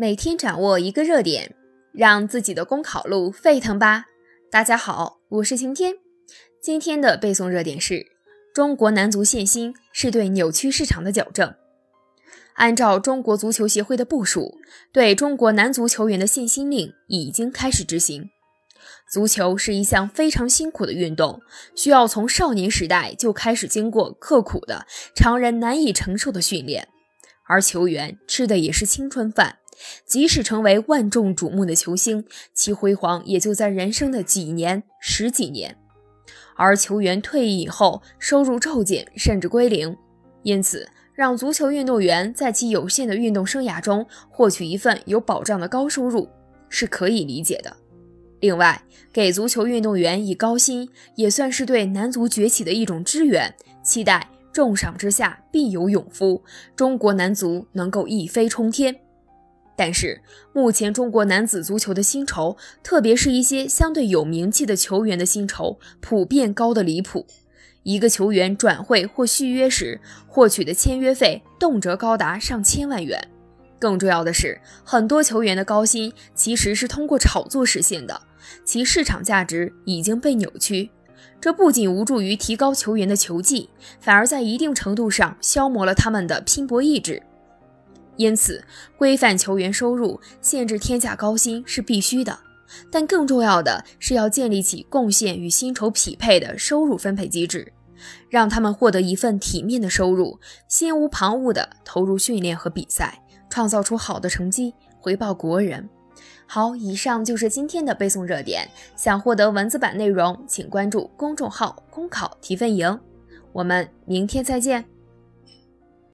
[0.00, 1.54] 每天掌握一个热点，
[1.92, 4.06] 让自己的公考路沸腾吧！
[4.50, 5.96] 大家好，我是晴天。
[6.62, 8.06] 今天的背诵热点是：
[8.54, 11.54] 中国男足限薪是对扭曲市场的矫正。
[12.54, 14.58] 按照中国足球协会的部署，
[14.90, 18.30] 对中国男足球员的限薪令已经开始执行。
[19.12, 21.42] 足球是一项非常辛苦的运动，
[21.76, 26.88] 需要从少年时代就开始经过刻苦的、常人难以承受的训练，
[27.46, 29.58] 而球员吃的也是青春饭。
[30.06, 35.76] 即使成为万众瞩目的球星，其辉煌也就在人生的几年、十几年。
[36.56, 39.96] 而球员退役以后，收入骤减甚至归零，
[40.42, 46.28] 因此让足球运动员在其有限的运动生涯中获取一份有保障的高收入
[46.68, 47.74] 是可以理解的。
[48.40, 56.42] 另外，给足球运动员以高薪，也算是对男足崛起的一种支援，期待重赏之下必有勇夫，
[56.74, 58.94] 中国男足能够一飞冲天。
[59.82, 60.20] 但是，
[60.52, 67.26] 目前中国男子足球的薪酬，特别是一些相对有名气的球员的薪酬，普遍高的离谱。
[67.82, 73.26] 一个球员转会或续约时获取的签约费，动辄高达上千万元。
[73.78, 78.20] 更重要的是，很多球员的高薪其实是通过炒作实现的，
[78.66, 80.90] 其市场价值已经被扭曲。
[81.40, 87.22] 这不仅无助于提高球员的球技，反而在一定程度上消磨了他们的拼搏意志。
[88.16, 88.62] 因此，
[88.98, 92.38] 规范球员收入、限制天价高薪是必须的，
[92.90, 97.72] 但更重要的是要建立起贡献与薪酬匹配的收入分配机制，
[98.28, 105.88] 让他们获得一份体面的收入，心无旁骛地投入训练和比赛，创造出好的成绩，回报国人。
[106.46, 108.68] 好，以上就是今天的背诵热点。
[108.96, 113.00] 想获得文字版内容，请关注公众号“公考提分营”。
[113.52, 114.84] 我们明天再见。